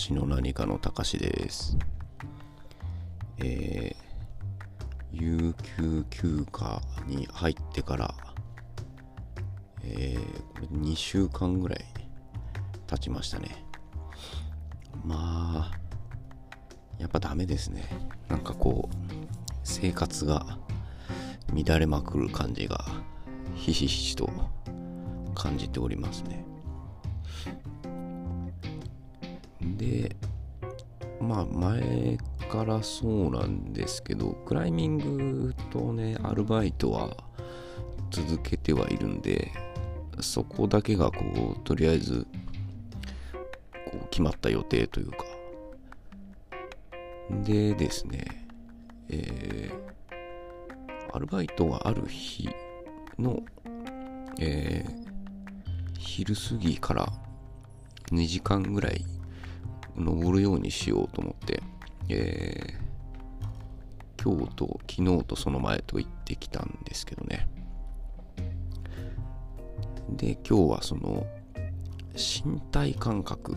[0.00, 1.76] しの何かのたかしです。
[3.36, 3.94] えー、
[5.12, 8.14] 有給休暇に入ってから、
[9.84, 11.84] えー、2週間ぐらい
[12.86, 13.62] 経ちましたね。
[15.04, 15.78] まあ、
[16.98, 17.84] やっぱダメですね。
[18.28, 18.96] なんかこう、
[19.64, 20.58] 生活が
[21.52, 22.86] 乱れまくる感じが
[23.54, 24.30] ひしひしと
[25.34, 26.49] 感じておりますね。
[29.80, 30.14] で、
[31.20, 32.18] まあ前
[32.50, 37.16] からそうなんですけど、クライミングとね、アルバイトは
[38.10, 39.50] 続けてはいるんで、
[40.20, 42.26] そこだけがこう、とりあえず、
[43.90, 45.24] こう決まった予定というか。
[47.44, 48.24] でですね、
[49.08, 52.50] えー、アルバイトがある日
[53.18, 53.40] の、
[54.40, 57.06] えー、昼過ぎから
[58.10, 59.04] 2時間ぐらい
[60.00, 61.62] 登るようにしようと思って、
[62.08, 67.48] えー、今日と昨日とその前と行ってきたんですけどね。
[70.10, 71.26] で、今日はその
[72.14, 73.56] 身体感覚っ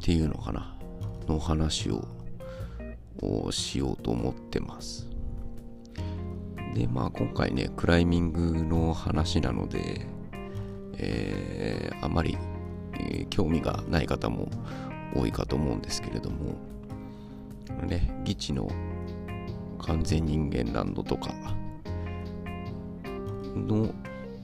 [0.00, 0.76] ていうのかな
[1.26, 5.08] の話をしようと思ってます。
[6.74, 10.06] で、まあ今回ね、クライミングの話なので、
[10.94, 12.36] えー、あまり、
[13.00, 14.48] えー興味がない方も
[15.14, 16.54] 多いかと思うんですけれども、
[17.86, 18.70] ね、ギチの
[19.78, 21.30] 完全人間ランドとか
[23.54, 23.92] の、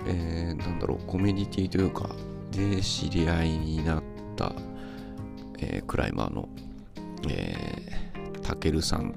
[0.07, 2.09] えーなんだろう、コミュニティというか、
[2.51, 4.03] で知り合いになっ
[4.37, 4.53] た、
[5.59, 6.49] えークライマーの、
[7.29, 7.55] え、
[8.43, 9.15] たけるさん。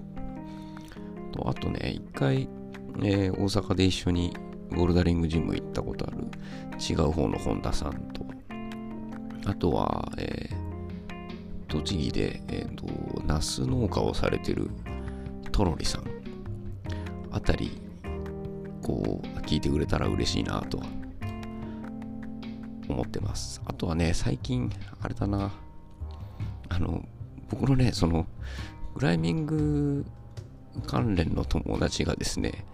[1.32, 2.50] と、あとね、一回、
[3.04, 4.34] えー大阪で一緒に
[4.76, 6.28] ボルダリングジム行ったことある
[6.80, 8.26] 違う方の本田さんと、
[9.48, 10.68] あとは、えー
[11.68, 12.86] 栃木で、えーと、
[13.24, 14.70] ナス農家をされてる
[15.52, 16.04] トロリさん
[17.32, 17.82] あたり、
[18.82, 20.82] こう、聞いてくれたら嬉しいなと
[22.88, 23.62] 思ってます。
[23.66, 24.72] あとはね、最近、
[25.02, 25.52] あれだな、
[26.70, 27.04] あの、
[27.50, 28.26] 僕のね、その、
[28.96, 30.06] クライミング
[30.86, 32.66] 関連の友達がですね、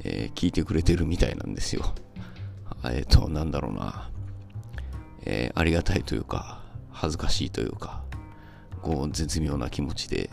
[0.00, 1.94] えー聞いてくれてるみたいなんですよ。
[2.84, 4.10] えっ、と、なんだろうな、
[5.24, 8.02] えーありがたいというか、恥ずかしいというか、
[8.82, 10.30] こう、絶妙な気持ちで、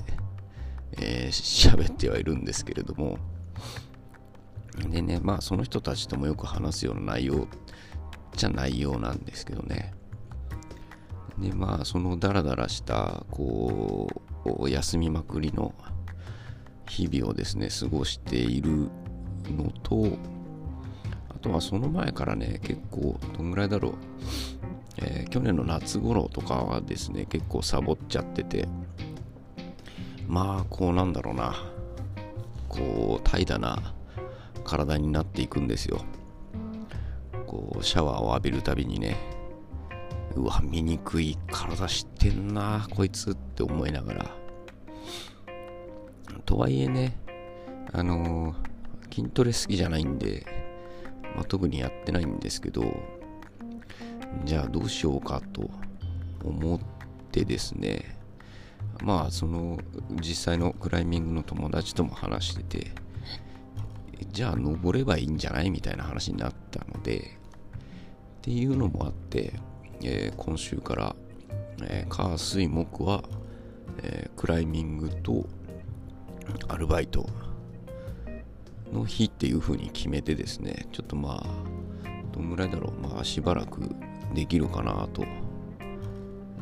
[0.94, 3.18] えー喋ってはいるんですけれども、
[4.90, 7.48] でね、まあ、その人たちともよく話すような内容
[8.36, 9.94] じゃ内容なんですけどね。
[11.40, 14.08] で、まあ、そのダラダラした、こ
[14.46, 15.74] う、休みまくりの
[16.88, 18.90] 日々をですね、過ごしている
[19.50, 20.18] のと、
[21.30, 23.94] あとはその前からね、結構、どんぐらいだろう、
[25.00, 28.68] えー去年の夏頃とかはですね、結構サボっちゃってて、
[30.28, 31.56] まあ、こうなんだろうな、
[32.68, 33.94] こう、怠惰な
[34.64, 36.02] 体になっていくんですよ。
[37.46, 39.18] こう、シャワーを浴びるたびにね、
[40.36, 44.26] うわ、醜い体してんな、こいつって思いながら。
[46.46, 47.18] とはいえね、
[47.94, 48.78] あのー
[49.10, 50.46] 筋トレ好きじゃないんで、
[51.36, 52.84] まあ、特にやってないんですけど、
[54.46, 55.70] じゃあどうしようかと
[56.44, 56.80] 思っ
[57.32, 58.18] てですね、
[59.04, 59.78] まあその
[60.22, 62.92] 実際のクライミングの友達とも話してて、
[64.32, 69.54] じゃあ登ればいいんじゃないみたいな話になったので、っていうのもあって、
[70.04, 71.16] えー今週から、
[71.84, 73.24] えー火水木は、
[74.04, 75.48] えークライミングと
[76.68, 77.28] アルバイト
[78.94, 81.48] の日っていう風に決めてですね、ちょっとまあ、
[82.32, 83.82] どんぐらいだろう、まあしばらく
[84.34, 85.24] できるかなと。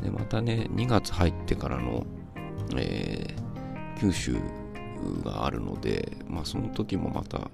[0.01, 2.05] で、またね、2月入ってからの、
[2.77, 3.45] えー
[3.97, 4.35] 九州
[5.23, 7.49] があるので、まあその時もまた、ま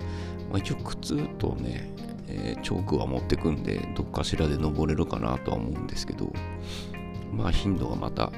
[0.56, 1.94] あ、一応靴とね、
[2.28, 6.34] えーチョークは持ってくんで、どっかしらで登れるかなとは思うんですけど、
[7.31, 8.31] まあ頻度がまた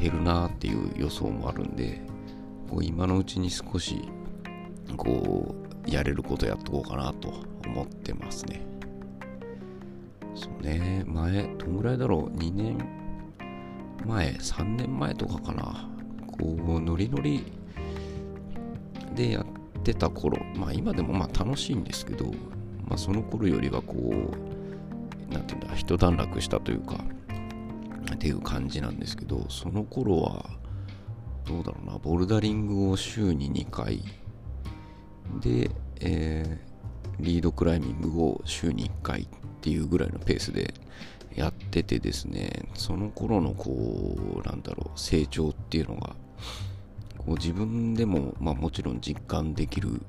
[0.00, 2.02] 減るなっていう予想もあるんで、
[2.70, 4.02] こう今のうちに少し、
[4.96, 5.54] こ
[5.86, 7.32] う、やれることやっとこうかなと
[7.64, 8.75] 思ってますね。
[10.36, 12.78] そうね、前、どんぐらいだろう、2年
[14.04, 15.88] 前、3年前とかかな、
[16.38, 17.42] こう、ノリノリ
[19.14, 22.26] でやってた頃、まあ今でもまあ楽しいんですけど、
[22.86, 27.02] まあその頃よりはこう、なんていうんだ、一段落したというか、
[28.14, 30.44] っていう感じなんですけど、その頃は、
[31.46, 34.02] どうだろうな、ボルダリングを週に2回、
[35.40, 36.76] で、えー
[37.18, 39.26] リードクライミングを週に1回。
[39.66, 40.72] っていうぐらいのペースで
[41.34, 46.14] やっててですねその頃のこうなんだろう成長っていうのが
[47.18, 50.00] こう自分でも、まあ、もちろん実感できる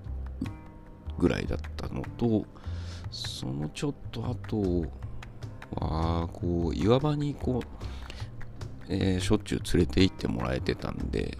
[1.18, 2.46] ぐらいだったのと
[3.10, 4.86] そのちょっと後
[5.72, 11.36] はこう岩場にこう、えー、しょっちゅう連れて行ってもらえてたんで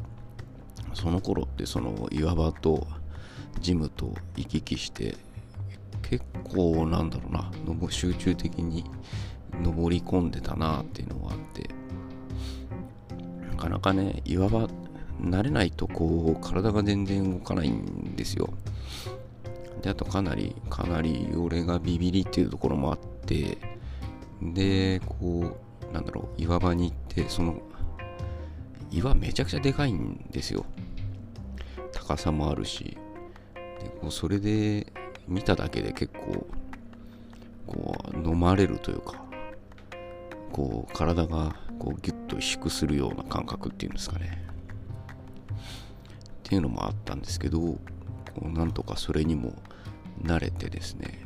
[0.96, 2.88] その頃ってその岩場と
[3.62, 5.16] ジムと行き来して
[6.10, 6.24] 結
[6.54, 7.52] 構なんだろうな
[7.90, 8.86] 集中的に
[9.62, 11.70] 登り込んでたなっていうのがあって
[13.50, 14.68] なかなかね岩場
[15.22, 18.54] 慣れないとこう体が全然動かないんですよ。
[19.82, 23.58] であとかなりかなり俺がビビりっていうところもあって
[24.42, 25.58] でこ
[25.90, 27.62] うなんだろう岩場に行ってその
[28.92, 30.66] 岩めちゃくちゃでかいんですよ。
[31.92, 32.98] 高さもあるし。
[33.80, 34.88] でこうそれで
[35.28, 36.48] 見ただけで結構
[37.66, 39.26] こう飲まれるというか
[40.52, 44.44] こう体がこうギュッと萎縮するような感覚っていうんですかね。
[45.50, 47.80] っていうのもあったんですけどこ
[48.42, 49.54] うなんとかそれにも
[50.24, 51.26] 慣れてですね。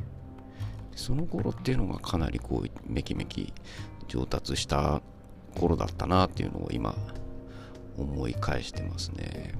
[0.94, 3.52] その頃っていうのがかなりこうめきめき
[4.08, 5.00] 上達した
[5.54, 6.94] 頃だったなっていうのを今
[7.96, 9.54] 思い返してますね。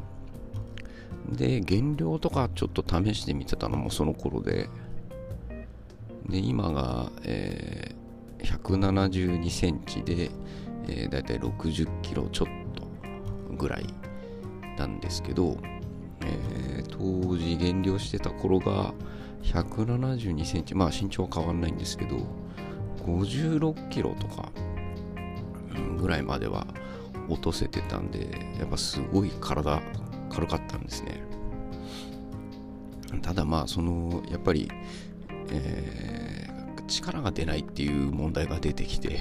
[1.28, 4.68] で減量とかちょっと試してみてたのもその頃で。
[6.28, 10.30] で今が、えー、172センチで、
[10.86, 12.86] えー、だいたい60キロちょっと
[13.56, 13.86] ぐらい
[14.78, 15.58] なんですけど、
[16.20, 18.94] えー、当時減量してた頃が
[19.42, 20.74] 172センチ。
[20.76, 22.16] まあ身長は変わんないんですけど
[23.04, 24.50] 56キロとか
[25.98, 26.66] ぐらいまでは
[27.28, 29.80] 落とせてたんでやっぱすごい体
[30.32, 31.22] 軽かったんですね。
[33.20, 34.70] ただまあそのやっぱり、
[35.50, 39.20] えー、力が出ないっていう問題が出てきて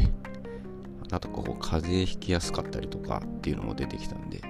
[1.12, 4.42] あとこう風邪ひきやすかったりとかっていうのも出てきたんで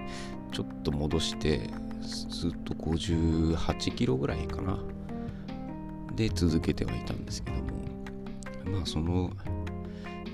[0.52, 1.70] ちょっと戻して
[2.02, 4.80] ずっと58キロぐらいかな。
[6.16, 7.72] で続けてはいたんですけども。
[8.78, 9.32] まあその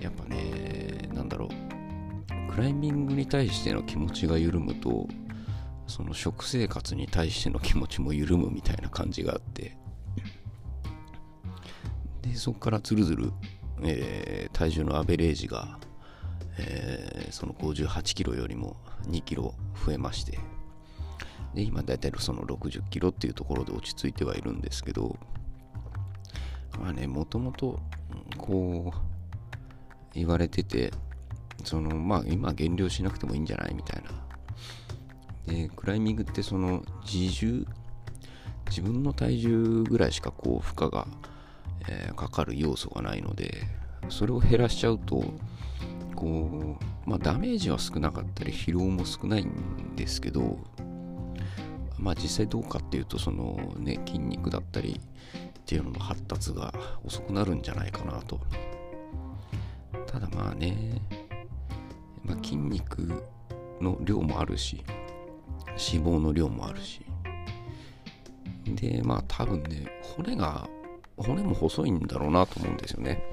[0.01, 2.51] やっぱねなんだろう。
[2.51, 5.07] クライミングに対しての気持ちが緩むと
[5.87, 9.77] その食生活に対しての気持ちも緩むみたいな感じがあって。
[12.21, 13.31] でそこからずるずる、
[13.83, 15.79] えー、体重のアベレージが、
[16.57, 18.75] えー、その58キロよりも
[19.07, 19.53] 2キロ
[19.85, 20.39] 増えまして。
[21.53, 25.17] で今だいたいその60キロっていうところで落ち着いてはいるんですけど。
[26.79, 27.79] まあねもともと
[28.37, 28.97] こう
[30.13, 30.91] 言われてて
[31.63, 34.26] そのまあ今減量しなくてもいいんじゃないみたいな
[35.47, 37.65] でクライミングってその自重？
[38.69, 41.07] 自分の体重ぐらいしかこう負荷が、
[41.87, 43.63] えー、かかる要素がないので
[44.09, 45.23] それを減らしちゃうと
[46.15, 50.59] こうまあダメージは少なかったり疲労も少ないんですけど
[51.97, 56.73] まあ実際どうかっていうとそのね筋肉だったりっていうのの発達が
[57.05, 58.39] 遅くなるんじゃないかなと。
[60.05, 61.01] ただまあね、
[62.23, 63.23] まあ、筋肉
[63.81, 64.83] の量もあるし
[65.69, 67.01] 脂肪の量もあるし。
[68.65, 70.67] でまあ多分ね骨が
[71.15, 73.23] 骨も細いんだろうなと思うんですよね。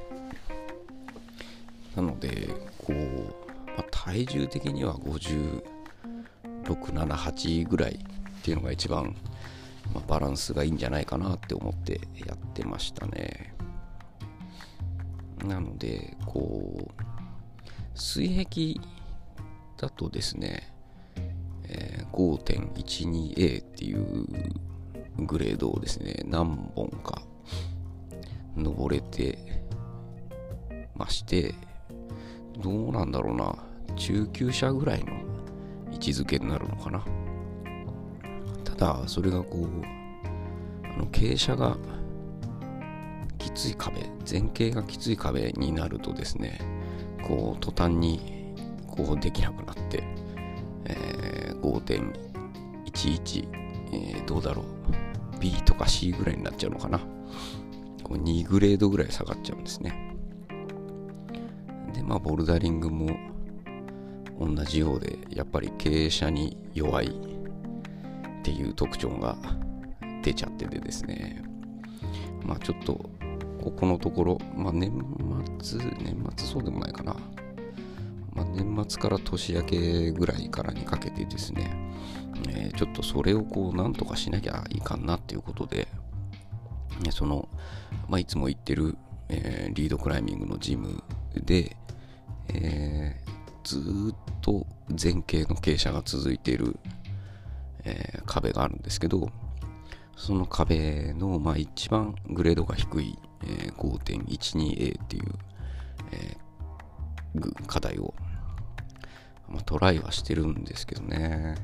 [1.96, 2.96] なのでこう、
[3.68, 7.98] まあ、体重的には5678ぐらいっ
[8.42, 9.14] ていうのが一番、
[9.94, 13.54] まあ、バランスがいいんじゃないかなって思ってやってましたね。
[15.44, 16.92] なのでこう
[17.94, 18.74] 水壁
[19.76, 20.73] だとですね
[22.12, 24.26] 5.12A っていう
[25.18, 27.22] グレードをですね、何本か
[28.56, 29.38] 登れて
[30.94, 31.54] まして、
[32.62, 33.56] どうなんだろうな、
[33.96, 35.12] 中級者ぐらいの
[35.92, 37.04] 位置づけになるのかな。
[38.64, 39.68] ただ、それがこう、
[40.84, 41.76] あの傾斜が
[43.38, 46.58] きつい壁、前傾がきつい壁になるとですね、
[47.26, 48.54] こう、途端に
[48.86, 49.83] こうできなくなって、
[51.64, 53.48] 5.11、
[53.92, 54.64] え、どうだろう。
[55.40, 56.98] B とか C ぐらいになっちゃうのかな。
[58.02, 60.14] こう2グレードぐらい下がっちゃうんですね。
[61.94, 63.16] でまあボルダリングも
[64.38, 67.10] 同じようでやっぱり傾斜に弱いっ
[68.42, 69.36] ていう特徴が
[70.22, 71.42] 出ちゃっててですね。
[72.44, 73.08] まあちょっと
[73.62, 74.92] ここのところ、まあ年
[75.62, 77.16] 末、年末そうでもないかな。
[78.34, 81.70] まあ、年末から年明けぐらいからにかけてですね、
[82.48, 85.88] えー、ちょっとそれをこうなんとかしなきゃいかんなっていうことで、
[87.10, 87.48] その、
[88.08, 88.96] まあ、いつも行ってる、
[89.28, 91.02] えー、リードクライミングのジム
[91.34, 91.76] で、
[92.48, 96.76] えー、ずっと前傾の傾斜が続いている、
[97.84, 99.30] え、壁があるんですけど、
[100.16, 105.24] その壁の、まあ、一番グレードが低い、え、5.12A っていう、
[106.12, 106.36] え、
[107.66, 108.14] 課題を、
[109.48, 111.54] まあ、トライはしてるんですけどね。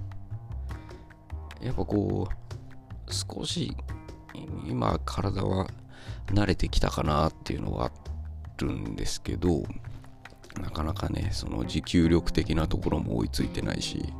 [1.60, 3.76] やっぱこう、少し
[4.66, 5.68] 今体は
[6.26, 7.90] 慣れてきたかなっていうのはあ
[8.58, 9.62] るんですけど、
[10.60, 14.12] なかなかね、その持久力的なところも追いついてないし、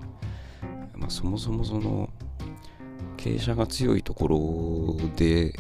[0.95, 2.11] まあ、そもそもその
[3.17, 5.55] 傾斜が強いところで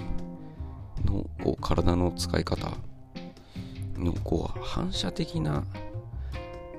[1.04, 2.72] のこう体の使い方
[4.00, 5.64] のこう反射的な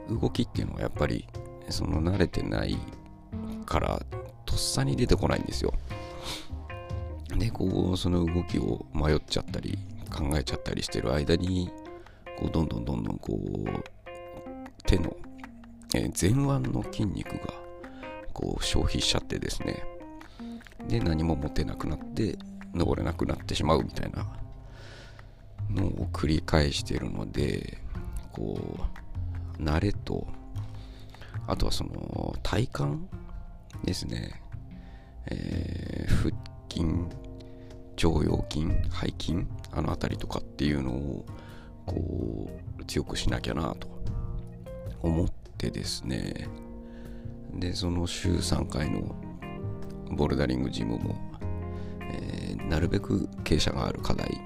[0.09, 1.27] 動きっていうのはやっぱり
[1.69, 2.77] その慣れてない
[3.65, 4.01] から
[4.45, 5.73] とっさに出てこないんですよ。
[7.37, 9.77] でこうその動きを迷っちゃったり
[10.13, 11.71] 考えちゃったりしてる間に
[12.37, 14.01] こうどんどんどんどんこう
[14.83, 15.15] 手の、
[15.95, 17.53] え、前腕の筋肉が
[18.33, 19.83] こう消費しちゃってですね
[20.87, 22.37] で何も持てなくなって
[22.73, 24.27] 登れなくなってしまうみたいな
[25.73, 27.77] のを繰り返しているので
[28.31, 28.59] こ
[29.59, 30.27] う慣れと
[31.47, 32.83] あとはその体幹
[33.83, 34.41] ですね、
[35.27, 36.35] えー、腹
[36.69, 36.85] 筋
[38.07, 41.25] 腸腰筋背筋あの辺りとかっていうのを
[41.85, 42.49] こ
[42.79, 43.87] う強くしなきゃなと
[45.01, 46.47] 思ってですね。
[47.53, 49.15] でその週3回の
[50.11, 51.15] ボルダリングジムも、
[52.01, 54.41] えー、なるべく傾斜がある課題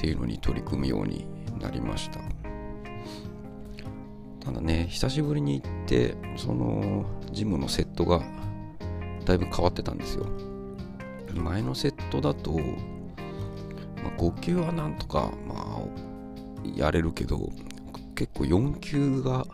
[0.00, 1.26] っていうのに取り組むように
[1.60, 2.20] なりました。
[4.42, 8.22] ただね久しぶりに行ってそのジムのセットが
[9.26, 10.24] だいぶ変わってたんですよ。
[11.34, 12.60] 前のセットだと、ま
[14.08, 15.82] あ、5球はなんとか、まあ、
[16.74, 17.50] やれるけど
[18.14, 19.46] 結構4球が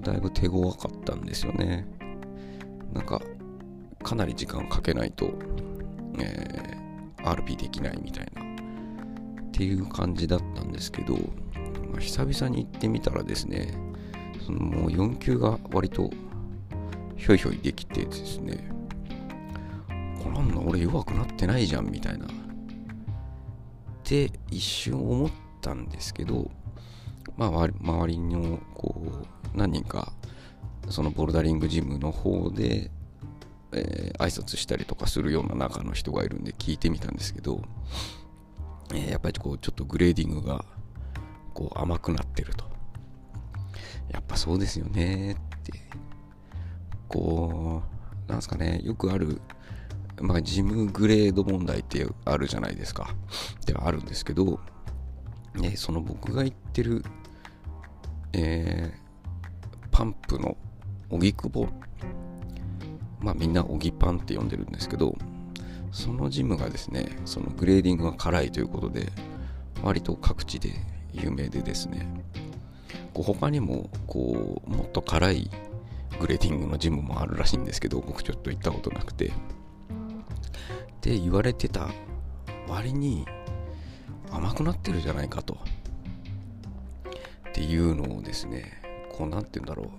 [0.00, 1.86] だいぶ手強かったんですよね。
[2.92, 3.22] なんか
[4.02, 5.30] かなり時間かけないと、
[6.18, 8.49] えー、RP できないみたいな。
[9.60, 11.12] っていう感じだったんですけど、
[11.92, 13.74] まあ、久々に行ってみたらですね
[14.46, 16.10] そのもう4球が割と
[17.14, 18.70] ひょいひょいできてですね
[20.24, 22.24] こなんな俺弱くなってないじゃんみたいな。
[22.24, 22.28] っ
[24.02, 26.50] て一瞬思ったんですけど
[27.36, 28.94] まあ周りのこ
[29.54, 30.14] う何人か
[30.88, 32.90] そのボルダリングジムの方で
[33.72, 37.62] えー、挨拶したりとかするような中の人がいるんで聞いてみたんですけど、
[38.92, 40.64] え、やっぱりこうちょっとグレーディングが
[41.54, 42.64] こう甘くなってると。
[44.10, 45.72] やっぱそうですよねって。
[47.08, 47.82] こ
[48.28, 49.40] うなんすかねよくある
[50.20, 53.14] まあジムグレード問題ってあるじゃないですか。
[53.66, 54.60] ではあるんですけど、
[55.54, 57.04] ね、その僕が言ってる
[58.32, 60.56] えー、パンプの
[61.10, 61.68] 荻窪。
[63.20, 65.16] まあみんなオギパンって呼んでるんですけど、
[65.92, 69.10] そのジムがですね、そのグレーディングが辛いということで、
[69.82, 70.70] 割と各地で
[71.12, 72.06] 有名でですね、
[73.12, 75.50] こう他にもこうもっと辛い
[76.20, 79.26] グレーディングのジムもあるらしいんですけど、僕ちょっと行ったことなくて。
[79.26, 79.32] っ
[81.02, 81.88] て言われてた
[82.68, 83.24] 割に
[84.30, 85.56] 甘くなってるじゃないかと。
[87.48, 88.80] っていうのをですね、
[89.16, 89.90] こうなんて言うんだろ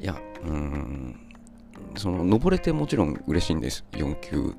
[0.00, 0.02] う。
[0.02, 1.23] いや、うーん、
[1.96, 3.84] その登れてもちろん嬉しいんです。
[3.92, 4.54] 4級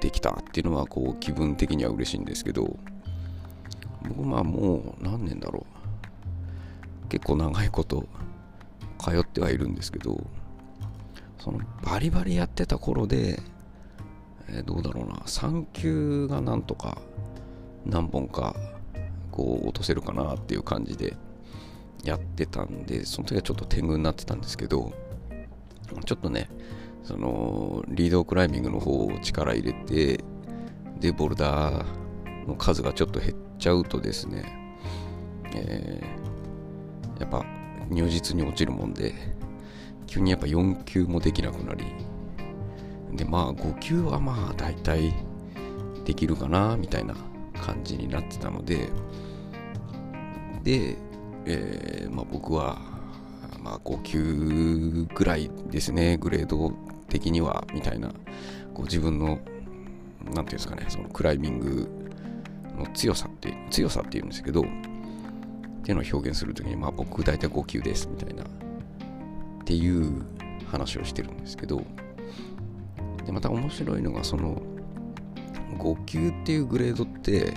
[0.00, 2.76] できたっていうのはこう気分的には嬉しいんですけど
[4.08, 5.66] 僕まあもう何年だろ
[7.04, 7.08] う。
[7.08, 8.06] 結構長いこと
[8.98, 10.22] 通ってはいるんですけど
[11.38, 13.40] そのバリバリやってた頃で、
[14.48, 15.14] えー、どうだろうな。
[15.20, 16.98] 3級がなんとか
[17.86, 18.54] 何本か
[19.30, 21.16] こう落とせるかなっていう感じで
[22.04, 24.92] やってたんでその時はちょっと天狗になってたんですけど
[26.04, 26.48] ちょっとね、
[27.02, 30.22] その、リードクライミングの方を力入れて、
[31.00, 34.74] で、ボルダーの数がちょっと減っちゃうとですね、
[35.54, 37.44] えー、やっぱ、
[37.88, 39.14] 如実に落ちるもんで、
[40.06, 41.84] 急にやっぱ4級もできなくなり、
[43.12, 45.12] で、まあ5級はまあ大体
[46.04, 47.14] できるかな、みたいな
[47.62, 48.90] 感じになってたので、
[50.62, 50.96] で、
[51.46, 52.97] えー、まあ僕は
[53.62, 56.72] まあ5級ぐらいですね、グレード
[57.08, 58.08] 的には、みたいな、
[58.74, 59.42] こう自分の、なんてい
[60.32, 61.88] うんですかね、そのクライミング
[62.76, 64.64] の強さって、強さっていうんですけど、っ
[65.82, 68.46] ていうのを表現するときに、まあ僕大体5級です、みたいな、っ
[69.64, 70.24] ていう
[70.70, 71.82] 話をしてるんですけど、
[73.24, 74.62] で、また面白いのが、その、
[75.78, 77.54] 5級っていうグレードって、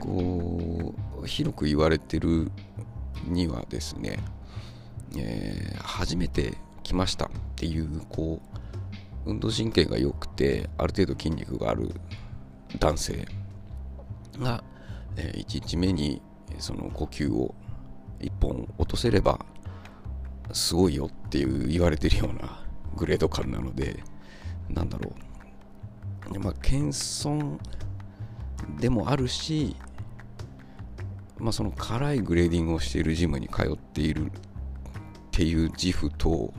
[0.00, 2.50] こう、広く言われてる
[3.26, 4.18] にはですね、
[5.16, 8.40] えー、初めて来ましたっていうこ
[9.26, 11.90] う運動神経が良くてある程度筋肉がある
[12.78, 13.26] 男性
[14.38, 14.64] が、
[15.16, 16.22] えー、1日目に
[16.58, 17.54] その呼吸を
[18.20, 19.44] 1本落とせれば
[20.52, 22.64] すごいよっていう言われてるような
[22.96, 24.02] グレード感なので
[24.68, 25.12] なんだろ
[26.30, 26.38] う。
[26.38, 27.58] まあ謙遜
[28.78, 29.76] でもあるし
[31.38, 34.30] まあその辛いグレーディングをしているジムに通っている
[35.32, 36.52] っていう自負と、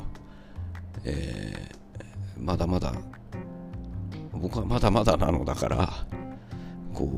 [1.05, 2.93] えー、まだまだ
[4.33, 5.89] 僕はまだまだなのだから
[6.93, 7.09] こ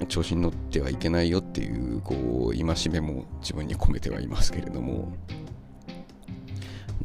[0.00, 5.12] う調子に乗ってはいけないよっていうこう戒めも自分に込めてはいますけれども。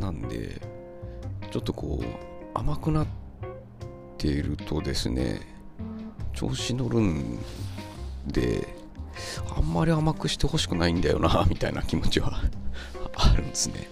[0.02, 0.60] なんで
[1.52, 3.08] ちょっとこう甘くなっ
[4.18, 5.42] ているとですね
[6.34, 7.38] 調子乗るん
[8.26, 8.68] で
[9.56, 12.42] あんまり甘くしてほしくないんだよなみたいな気持ちは
[13.22, 13.90] あるんですね。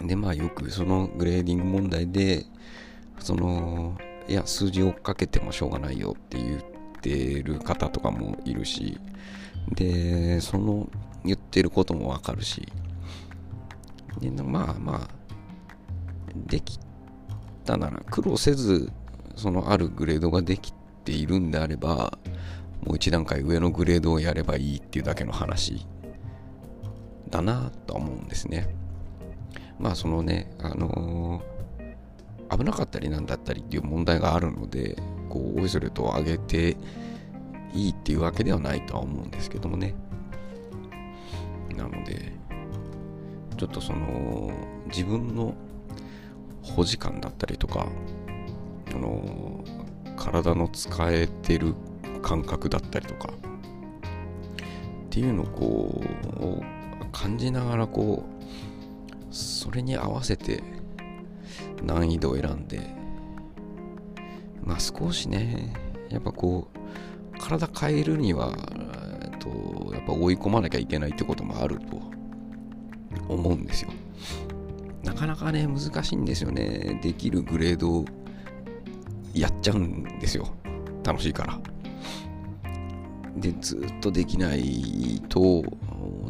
[0.00, 2.44] でまあよくそのグレーディング問題で
[3.18, 6.62] そのいや数字を追っかけてもしょうがないよって言っ
[7.00, 8.98] てる方とかもいるし
[9.74, 10.88] でその
[11.24, 12.68] 言ってることもわかるし
[14.20, 15.08] でまあまあ
[16.46, 16.78] でき
[17.64, 18.90] たなら苦労せず
[19.34, 20.72] そのあるグレードができ
[21.04, 22.18] ているんであれば
[22.84, 25.86] もう一段階上のグレードをやればいいっていうだけの話。
[27.30, 28.68] だなと思うんですね。
[29.78, 34.96] まあそのねあのー、危なかったりなんだったりっていう問題があるので
[35.28, 36.76] こうおいそれと上げて
[37.74, 39.94] いいっていうわけではないとは思うんですけどもね。
[41.76, 42.32] なので
[43.56, 44.50] ちょっとその
[44.86, 45.54] 自分の
[46.62, 47.86] 保持感だったりとか
[48.92, 49.64] あの
[50.16, 51.74] 体の使えてる
[52.22, 56.77] 感覚だったりとかっていうのをこう
[57.12, 60.62] 感じながらこうそれに合わせて
[61.82, 62.80] 難易度を選んで
[64.62, 65.72] まあ少しね
[66.10, 68.52] やっぱこう体変えるには
[69.38, 72.00] とやっぱ追い込まなきゃいけないってこともあると
[73.28, 73.90] 思うんですよ。
[75.02, 77.00] なかなかね、難しいんですよね。
[77.02, 78.04] できるグレードを
[79.32, 80.48] やっちゃうんですよ。
[81.04, 81.58] 楽しいから。
[83.36, 85.64] で、ずっとできないと、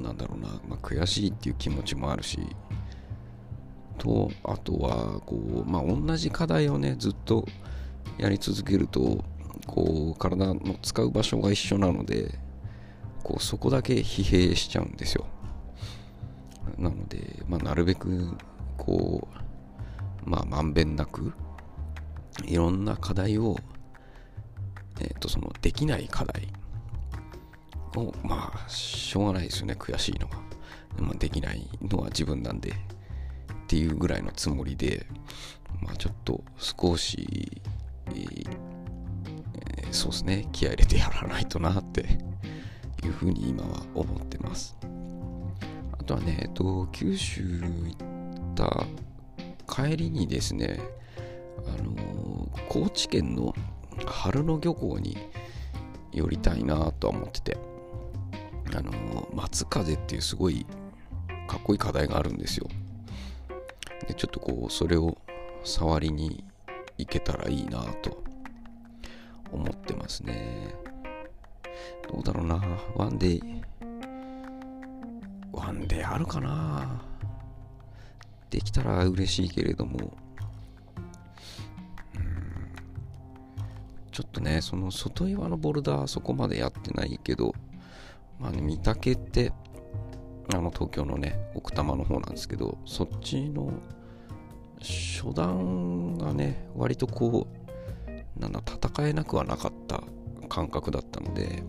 [0.00, 2.38] なんだろうな、まあ、悔しいっていう気持ちもあるし、
[3.98, 7.46] と、あとは、こう、まあ、同じ課題をね、ずっと
[8.16, 9.24] やり続けると、
[9.66, 12.38] こう、体の使う場所が一緒なので、
[13.22, 15.26] こう、そこだけ疲弊しちゃうんですよ。
[16.78, 18.36] なので、まあ、なるべく
[18.76, 19.26] こ
[20.26, 21.32] うまあまんべんなく
[22.44, 23.56] いろんな課題を
[25.00, 26.48] えっ、ー、とそのできない課題
[27.96, 30.36] をまあしょうがないですよね悔しいのは、
[30.98, 32.74] まあ、できないのは自分なんでっ
[33.66, 35.06] ていうぐらいのつもりで
[35.82, 37.62] まあちょっと少し、
[38.06, 38.56] えー、
[39.92, 42.18] そうですね気合入れてやらないとなって
[43.04, 44.76] いうふうに今は思ってます。
[45.92, 48.86] あとはね、えっと、九州行った
[49.72, 50.80] 帰りにですね、
[51.66, 53.54] あの高知県の
[54.06, 55.16] 春野漁港に
[56.12, 57.58] 寄りたいなとは思ってて、
[58.74, 60.66] あの松風っていうすごい
[61.46, 62.68] かっこいい課題があるんですよ。
[64.06, 65.16] で、ちょっとこう、それを
[65.64, 66.44] 触りに
[66.98, 68.22] 行けたらいいなと
[69.50, 70.74] 思ってますね。
[72.10, 72.62] どうだろうな、
[72.94, 73.62] ワンデー
[75.52, 77.02] ワンデーあるかな。
[78.50, 80.16] できたら嬉しいけれども、
[84.10, 87.54] ちょっとね、その外岩のボルダーそこまでやってないけど、
[88.38, 89.52] まあね、御嶽って、
[90.52, 93.72] あの東京のね、奥多摩の方なんですけど、そっちの
[94.80, 97.46] 初段がね、割とこ
[98.36, 100.02] う、なんだ、戦えなくはなかった
[100.48, 101.62] 感覚だったので、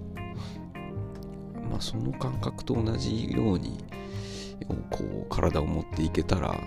[1.69, 3.83] まあ、その感覚と同じように
[4.89, 6.59] こう体を持っていけたら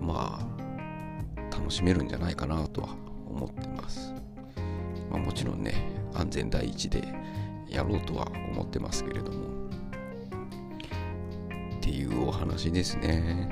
[0.00, 2.88] まあ楽しめるんじゃないかなとは
[3.28, 4.14] 思ってます、
[5.10, 5.74] まあ、もちろんね
[6.14, 7.02] 安全第一で
[7.68, 9.48] やろうとは思ってますけれども。
[11.76, 13.48] っていうお話ですね。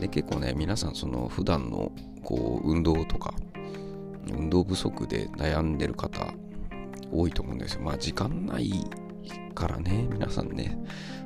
[0.00, 1.90] で結構ね皆さんその普段の
[2.22, 3.32] こう運動とか
[4.30, 6.26] 運動不足で悩んでる方
[7.10, 7.82] 多いと思うんですよ。
[7.82, 8.70] まあ時間ない
[9.56, 10.78] からね、皆さんね、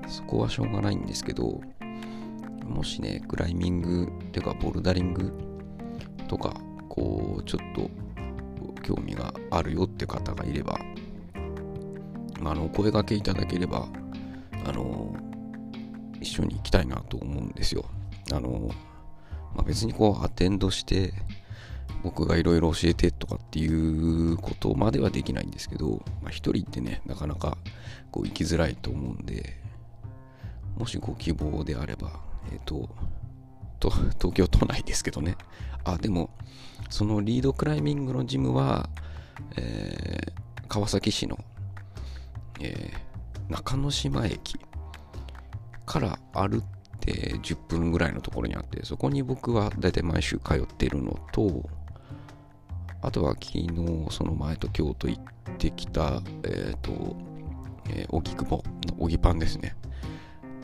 [0.06, 1.60] そこはしょうがないんですけど、
[2.64, 5.32] もしね、クライミングっていうかボルダリング
[6.28, 6.54] とか、
[6.88, 7.90] こう、ちょっと
[8.82, 10.78] 興味があるよって方がいれば、
[12.53, 13.87] あ、の、お声掛けいただければ、
[14.66, 15.14] あの、
[16.20, 17.85] 一緒に行きたいなと思うんですよ。
[18.33, 18.70] あの、
[19.55, 21.12] まあ、別にこう、アテンドして、
[22.03, 27.59] 僕がいろいろ教えてとかっていうことまではできないんですけど、まあ、一人ってね、なかなか
[28.11, 29.57] こう行きづらいと思うんで、
[30.79, 32.88] もしご希望であれば、えっ、ー、と、
[33.81, 35.37] と、東京都内ですけどね。
[35.85, 36.31] あ、でも、
[36.90, 38.88] そのリードクライミングのジムは、
[39.57, 41.38] えー、川崎市の、
[42.60, 44.58] えー、中之島駅
[45.86, 46.62] から歩っ
[47.00, 51.68] て10分ぐらいのところにあって、そこに僕は大体毎週通ってるのと、
[53.02, 53.70] あとは昨日、
[54.10, 55.22] その前と京都行っ
[55.58, 57.16] てきた、えっ、ー、と、
[57.88, 59.74] えー、荻窪の荻パンですね。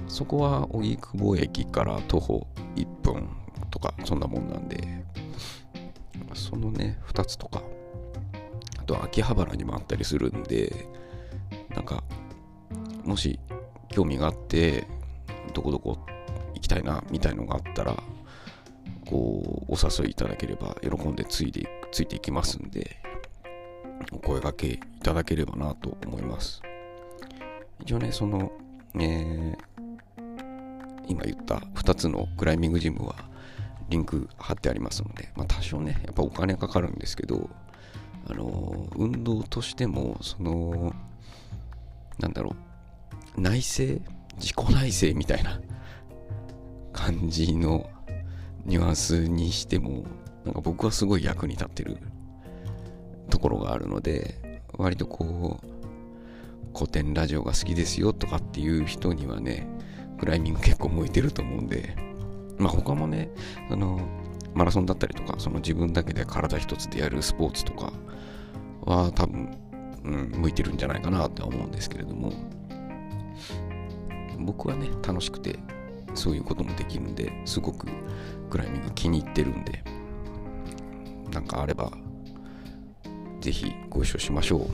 [0.06, 3.28] そこは荻窪駅から徒歩1分
[3.70, 5.04] とか、そんなもんなんで、
[6.34, 7.62] そのね、2つとか、
[8.78, 10.86] あと秋葉原にもあったりするんで、
[11.76, 12.02] なんか、
[13.04, 13.38] もし
[13.90, 14.86] 興味があって、
[15.52, 15.98] どこどこ
[16.54, 17.94] 行きたいな、みたいのがあったら、
[19.08, 22.96] こう、お誘いいただければ、喜んでついて、ついていきますんで、
[24.10, 26.62] お声掛けいただければなと思います。
[27.80, 28.50] 一応ね、その、
[28.94, 29.56] えー、
[31.06, 33.14] 今言った2つのクライミングジムは
[33.90, 37.48] リンク貼ってありますので、まあ、多少ね、やっぱお金かかるんですけど、
[38.28, 40.92] あの運動としても、その、
[42.18, 42.56] なんだろ
[43.36, 44.02] う、内政
[44.38, 45.60] 自己内政みたいな。
[46.96, 47.88] 感じの
[48.64, 50.04] ニュアンスにしても、
[50.44, 51.98] なんか僕はすごい役に立ってる
[53.30, 59.68] ところがあるので、割とこう、古典ラジオが好きですよとかっていう人にはね、
[60.18, 61.94] クライミング結構向いてると思うんで、
[62.58, 63.30] まあ他もね、
[63.70, 64.00] あの、
[64.54, 67.92] マラソンだったりとか、その自分だけで体一つでやるスポーツとか
[68.84, 69.56] は多分、
[70.06, 72.32] うん、向いてるんじゃないかなって思うんですけれども、
[74.38, 75.58] 僕はね、楽しくて、
[76.14, 77.88] そういうこともできるんで、すごく
[78.48, 79.82] クライミング気に入ってるんで、
[81.32, 81.90] なんかあれば、
[83.40, 84.66] ぜひご一緒しましょう。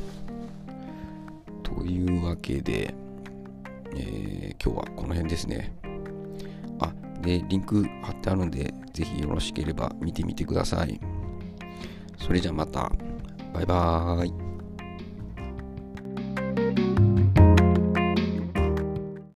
[1.62, 2.95] というわけで、
[3.97, 5.75] えー、今日はこの辺ですね。
[6.79, 6.92] あ、
[7.23, 11.01] で、リンク貼ってあるので、ぜひよろしければ見てみてください。
[12.18, 12.92] それじゃまた。
[13.55, 14.41] バイバーイ。